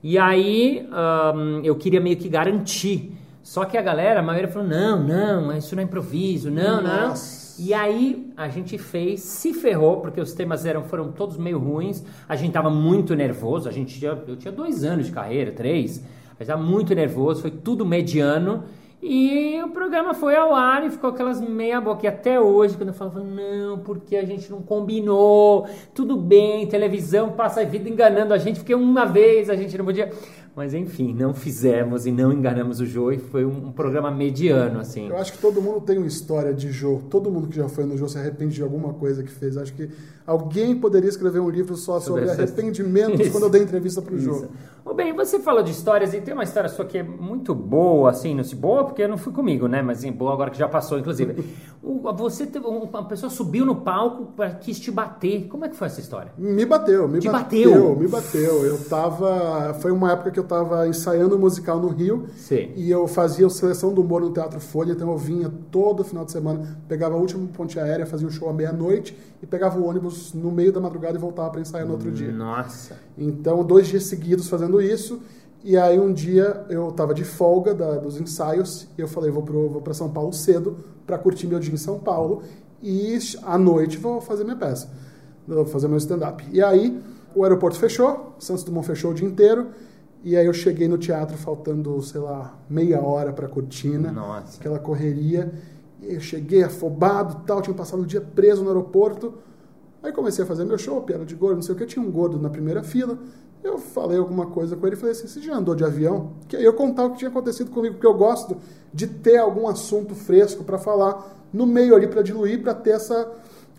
[0.01, 3.17] E aí ahn, eu queria meio que garantir.
[3.43, 7.09] Só que a galera, a maioria falou: não, não, isso não é improviso, não, não.
[7.09, 7.45] Nossa.
[7.61, 12.03] E aí a gente fez, se ferrou, porque os temas eram, foram todos meio ruins.
[12.27, 13.69] A gente tava muito nervoso.
[13.69, 16.03] A gente tinha, eu tinha dois anos de carreira, três.
[16.37, 18.63] A gente tava muito nervoso, foi tudo mediano.
[19.07, 22.07] E o programa foi ao ar e ficou aquelas meia boca.
[22.07, 27.29] E até hoje, quando eu falava, não, porque a gente não combinou, tudo bem, televisão
[27.31, 30.11] passa a vida enganando a gente, porque uma vez a gente não podia.
[30.55, 34.79] Mas enfim, não fizemos e não enganamos o Jô e foi um, um programa mediano,
[34.79, 35.09] assim.
[35.09, 37.01] Eu acho que todo mundo tem uma história de Jô.
[37.07, 39.55] Todo mundo que já foi no Jô se arrepende de alguma coisa que fez.
[39.55, 39.87] Acho que
[40.25, 43.31] alguém poderia escrever um livro só sobre, Sobre arrependimentos Isso.
[43.31, 44.45] quando eu dei entrevista pro Jô.
[44.87, 48.11] Ô, bem, você falou de histórias e tem uma história sua que é muito boa,
[48.11, 49.81] assim, não se boa porque eu não fui comigo, né?
[49.81, 51.43] Mas em boa agora que já passou, inclusive.
[51.87, 55.47] O- você teve um- uma pessoa subiu no palco para quis te bater.
[55.47, 56.31] Como é que foi essa história?
[56.35, 57.95] Me bateu, me Te bateu, bateu?
[57.95, 58.65] me bateu.
[58.65, 59.71] Eu tava.
[59.75, 62.25] Foi uma época que eu tava ensaiando um musical no Rio.
[62.37, 62.71] Sim.
[62.75, 66.25] E eu fazia o Seleção do Humor no Teatro Folha, então eu vinha todo final
[66.25, 69.85] de semana, pegava a última ponte aérea, fazia o show à meia-noite e pegava o
[69.87, 72.31] ônibus no meio da madrugada e voltava para ensaiar no outro dia.
[72.31, 72.97] Nossa.
[73.15, 75.21] Então, dois dias seguidos fazendo isso.
[75.63, 79.41] E aí, um dia, eu tava de folga da- dos ensaios e eu falei: vou,
[79.43, 82.43] pro, vou para São Paulo cedo para curtir meu dia em São Paulo
[82.81, 84.89] e à noite vou fazer minha peça,
[85.47, 86.43] vou fazer meu stand-up.
[86.51, 86.99] E aí,
[87.35, 89.67] o aeroporto fechou, Santos Dumont fechou o dia inteiro.
[90.23, 94.57] E aí, eu cheguei no teatro faltando, sei lá, meia hora para cortina Nossa.
[94.59, 95.51] aquela correria.
[96.01, 99.33] E eu cheguei afobado tal, tinha passado o dia preso no aeroporto.
[100.03, 101.85] Aí comecei a fazer meu show, piada de gordo, não sei o que.
[101.85, 103.17] Tinha um gordo na primeira fila.
[103.65, 106.31] Eu falei alguma coisa com ele e falei assim: Você já andou de avião?
[106.47, 108.57] Que aí eu contava o que tinha acontecido comigo, porque eu gosto
[108.93, 113.31] de ter algum assunto fresco para falar no meio ali, para diluir, para ter essa,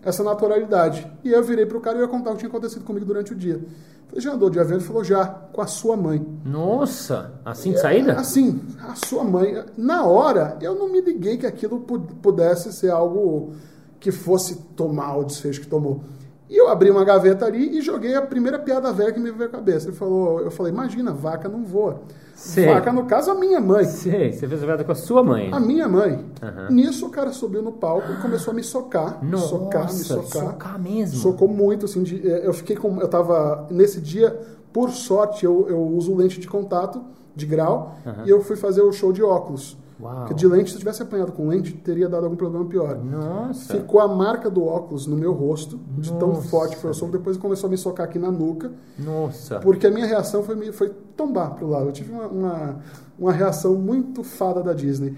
[0.03, 1.09] essa naturalidade.
[1.23, 3.35] E eu virei pro cara e ia contar o que tinha acontecido comigo durante o
[3.35, 3.61] dia.
[4.07, 4.77] Falei: Já andou de avião?
[4.77, 6.25] Ele falou: Já, com a sua mãe.
[6.45, 8.13] Nossa, assim de saída?
[8.13, 9.63] Assim, a sua mãe.
[9.77, 13.53] Na hora, eu não me liguei que aquilo pu- pudesse ser algo
[13.99, 16.01] que fosse tomar o desfecho que tomou.
[16.49, 19.49] E eu abri uma gaveta ali e joguei a primeira piada velha que me veio
[19.49, 19.87] à cabeça.
[19.89, 22.01] Ele falou, eu falei, imagina, vaca não voa.
[22.35, 22.65] Sei.
[22.67, 23.83] Vaca, no caso, a minha mãe.
[23.83, 25.49] Sei, você fez a piada com a sua mãe.
[25.51, 26.23] A minha mãe.
[26.41, 26.67] Aham.
[26.69, 29.19] Nisso o cara subiu no palco e começou a me socar.
[29.25, 30.25] Nossa, socar, me socar.
[30.51, 31.17] socar mesmo.
[31.19, 33.01] Socou muito, assim, de- eu fiquei com.
[33.01, 33.67] Eu tava.
[33.71, 34.39] Nesse dia,
[34.71, 37.01] por sorte, eu, eu uso lente de contato,
[37.35, 39.75] de grau, e eu fui fazer o show de óculos.
[39.99, 40.15] Uau.
[40.19, 42.97] Porque de lente, se eu tivesse apanhado com lente, teria dado algum problema pior.
[43.03, 43.73] Nossa.
[43.73, 46.47] Ficou a marca do óculos no meu rosto, de tão Nossa.
[46.49, 47.11] forte que foi o soco.
[47.11, 49.59] Depois começou a me socar aqui na nuca, Nossa.
[49.59, 51.87] porque a minha reação foi, foi tombar pro lado.
[51.87, 52.79] Eu tive uma, uma,
[53.19, 55.15] uma reação muito fada da Disney.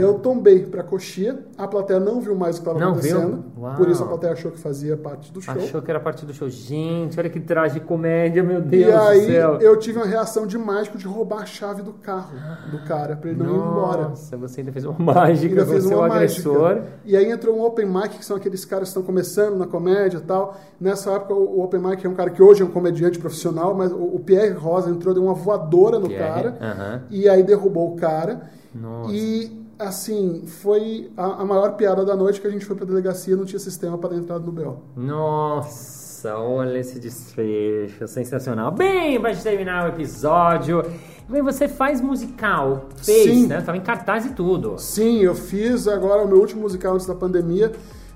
[0.00, 3.44] Eu tombei pra coxia, a plateia não viu mais o que estava acontecendo.
[3.76, 5.54] Por isso a plateia achou que fazia parte do show.
[5.54, 6.48] Achou que era parte do show.
[6.48, 9.54] Gente, olha que traje de comédia, meu E Deus aí do céu.
[9.60, 12.36] eu tive uma reação de mágico de roubar a chave do carro
[12.70, 14.08] do cara, pra ele não ir embora.
[14.08, 16.60] Nossa, você ainda fez uma mágica Ainda seu uma agressor.
[16.62, 16.86] mágica.
[17.04, 20.18] E aí entrou um open mic, que são aqueles caras que estão começando na comédia
[20.18, 20.56] e tal.
[20.80, 23.90] Nessa época, o open mic é um cara que hoje é um comediante profissional, mas
[23.92, 26.58] o Pierre Rosa entrou, deu uma voadora no Pierre, cara.
[26.60, 27.02] aham.
[27.10, 28.50] E aí derrubou o cara.
[28.74, 29.12] Nossa.
[29.12, 33.36] E, assim, foi a, a maior piada da noite que a gente foi pra delegacia
[33.36, 34.78] não tinha sistema para entrar no BO.
[34.96, 38.70] Nossa, olha esse desfecho, sensacional.
[38.72, 40.84] Bem, pra gente terminar o episódio,
[41.28, 43.46] bem, você faz musical, fez, Sim.
[43.46, 43.60] né?
[43.60, 44.78] Tava em cartaz e tudo.
[44.78, 47.72] Sim, eu fiz agora o meu último musical antes da pandemia.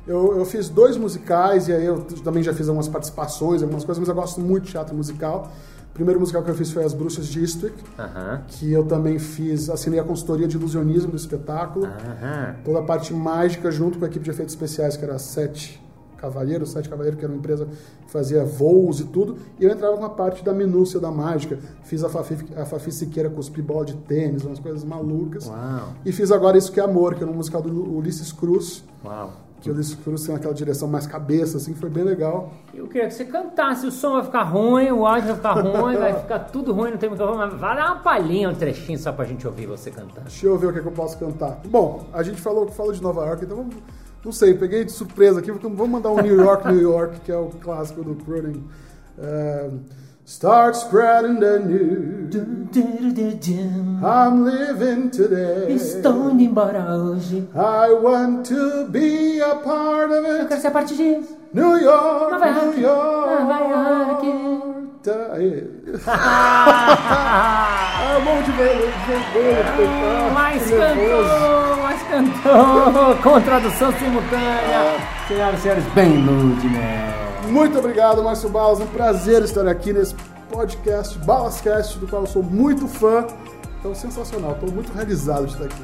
[0.06, 4.00] Eu, eu fiz dois musicais e aí eu também já fiz algumas participações, algumas coisas,
[4.00, 5.50] mas eu gosto muito de teatro musical.
[5.92, 9.18] O primeiro musical que eu fiz foi As Bruxas de Eastwick, Aham, que eu também
[9.18, 11.85] fiz, assinei a consultoria de ilusionismo do espetáculo.
[11.87, 12.57] aham.
[12.64, 15.78] Toda a parte mágica junto com a equipe de efeitos especiais, que era Sete
[16.16, 17.66] Cavalheiros, Sete Cavalheiros, que era uma empresa
[18.07, 19.37] que fazia voos e tudo.
[19.61, 21.59] E eu entrava com a parte da minúcia da mágica.
[21.83, 25.46] Fiz a Fafi, a Fafi Siqueira cuspir bola de tênis, umas coisas malucas.
[25.46, 28.83] Uau, E fiz agora Isso Que é Amor, que era um musical do Ulisses Cruz,
[29.05, 29.31] uau.
[29.62, 32.53] Que o Ulisses Cruz tem aquela direção mais cabeça, assim, foi bem legal.
[32.75, 35.96] Eu queria que você cantasse, o som vai ficar ruim, o áudio vai ficar ruim,
[35.96, 39.12] vai ficar tudo ruim, não tem microfone, mas vai dar uma palhinha, um trechinho só
[39.12, 40.22] pra gente ouvir você cantar.
[40.22, 41.61] Deixa eu ver o que, é que eu posso cantar.
[41.64, 43.77] Bom, a gente falou que falou de Nova York, então vamos,
[44.25, 47.37] não sei, peguei de surpresa aqui, vamos mandar um New York, New York, que é
[47.37, 48.64] o clássico do Cronin.
[49.16, 50.02] Um,
[50.33, 52.35] Start spreading the news.
[54.03, 55.75] I'm living today.
[55.75, 57.47] Estou indo embora hoje.
[57.55, 60.49] I want to be a part of Eu it.
[60.49, 61.37] quero ser parte disso.
[61.53, 63.45] New York, Nova York, New York.
[63.45, 64.27] Nova York.
[65.03, 65.68] Tá, aí.
[66.09, 68.90] ah, bom de ver,
[69.37, 69.64] ver,
[70.33, 71.29] Mas nervoso.
[71.29, 74.97] cantou, Balas cantou com tradução simultânea.
[75.29, 76.16] Senhoras e senhores, bem
[76.68, 77.32] né?
[77.53, 78.81] Muito obrigado, Márcio Balas.
[78.81, 80.15] Um prazer estar aqui nesse
[80.51, 83.27] podcast, Balascast, do qual eu sou muito fã.
[83.79, 84.53] Então, sensacional.
[84.53, 85.83] Estou muito realizado de estar aqui.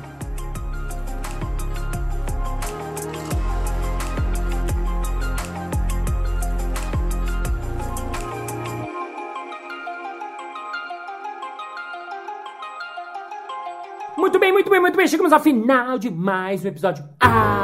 [14.16, 15.06] Muito bem, muito bem, muito bem.
[15.06, 17.04] Chegamos ao final de mais um episódio.
[17.20, 17.57] Ah,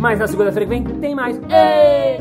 [0.00, 1.38] mas na segunda-feira que vem tem mais.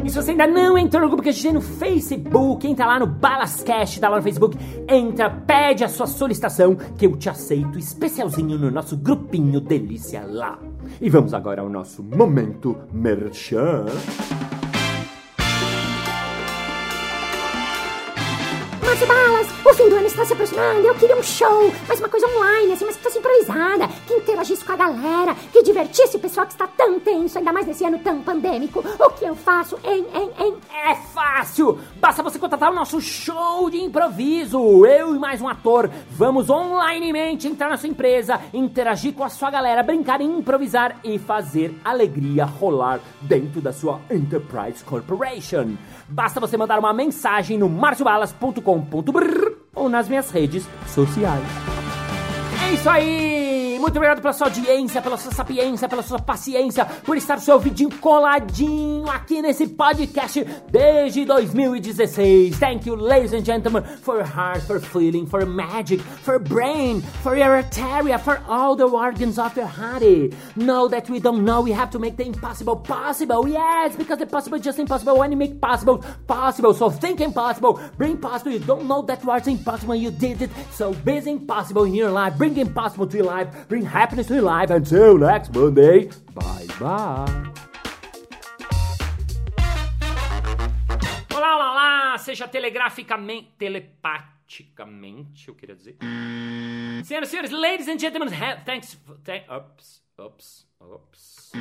[0.03, 2.85] E se você ainda não entrou no grupo que a gente tem no Facebook, entra
[2.85, 7.29] lá no Balascast, tá lá no Facebook, entra, pede a sua solicitação que eu te
[7.29, 10.59] aceito especialzinho no nosso grupinho delícia lá.
[10.99, 13.85] E vamos agora ao nosso momento merchan.
[19.69, 20.87] O fim do ano está se aproximando.
[20.87, 24.65] Eu queria um show, mas uma coisa online, assim, mas que fosse improvisada, que interagisse
[24.65, 27.99] com a galera, que divertisse o pessoal que está tão tenso, ainda mais nesse ano
[27.99, 28.83] tão pandêmico.
[28.99, 30.55] O que eu faço, hein, hein, hein?
[30.71, 31.79] É fácil!
[31.97, 34.85] Basta você contratar o nosso show de improviso.
[34.85, 39.51] Eu e mais um ator vamos onlinemente entrar na sua empresa, interagir com a sua
[39.51, 45.75] galera, brincar, improvisar e fazer alegria rolar dentro da sua Enterprise Corporation.
[46.07, 51.43] Basta você mandar uma mensagem no marciobalas.com.br ou nas minhas redes sociais.
[52.67, 53.38] É isso aí!
[53.79, 57.55] Muito obrigado pela sua audiência, pela sua sapiência, pela sua paciência, por estar o seu
[57.55, 62.59] ouvidinho coladinho aqui nesse podcast desde 2016.
[62.59, 67.55] Thank you, ladies and gentlemen, for heart, for feeling, for magic, for brain, for your
[67.55, 70.33] arteria, for all the organs of your body.
[70.57, 73.47] Know that we don't know, we have to make the impossible possible.
[73.47, 76.73] Yes, because the possible is just impossible when you make possible possible.
[76.73, 78.51] So think impossible, bring possible.
[78.51, 80.49] You don't know that was impossible, you did it.
[80.73, 83.47] So be impossible in your life, bring impossible to your life.
[83.69, 84.69] Bring happiness to your life.
[84.69, 86.09] Until next Monday.
[86.33, 87.49] Bye bye.
[91.33, 92.17] Olá, olá, olá!
[92.17, 95.97] Seja telegraficamente, telepaticamente, eu queria dizer.
[97.03, 98.29] Senhoras e senhores, ladies and gentlemen,
[98.65, 98.97] thanks.
[99.23, 101.51] Thank, ups, ups, ups.